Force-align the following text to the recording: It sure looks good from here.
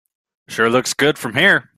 It 0.47 0.53
sure 0.53 0.69
looks 0.69 0.93
good 0.93 1.17
from 1.17 1.35
here. 1.35 1.67